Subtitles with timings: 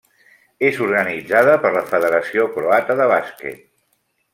[0.69, 3.67] És organitzada per la Federació croata de bàsquet.